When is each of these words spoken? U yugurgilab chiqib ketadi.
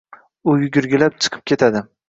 U 0.47 0.55
yugurgilab 0.61 1.21
chiqib 1.21 1.47
ketadi. 1.53 1.87